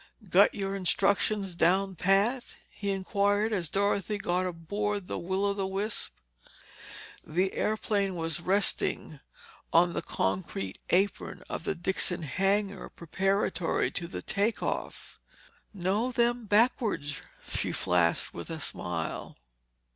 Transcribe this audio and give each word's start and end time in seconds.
"Got 0.31 0.55
your 0.55 0.75
instructions 0.75 1.53
down 1.53 1.93
pat?" 1.93 2.43
he 2.71 2.89
inquired 2.89 3.53
as 3.53 3.69
Dorothy 3.69 4.17
got 4.17 4.47
aboard 4.47 5.07
the 5.07 5.19
Will 5.19 5.45
o' 5.45 5.53
the 5.53 5.67
Wisp. 5.67 6.11
The 7.23 7.53
airplane 7.53 8.15
was 8.15 8.39
resting 8.41 9.19
on 9.71 9.93
the 9.93 10.01
concrete 10.01 10.79
apron 10.89 11.43
of 11.49 11.65
the 11.65 11.75
Dixons' 11.75 12.25
hangar, 12.29 12.89
preparatory 12.89 13.91
to 13.91 14.07
the 14.07 14.23
take 14.23 14.63
off. 14.63 15.19
"Know 15.71 16.11
them 16.11 16.47
backwards," 16.47 17.21
she 17.47 17.71
flashed 17.71 18.33
with 18.33 18.49
a 18.49 18.59
smile. 18.59 19.37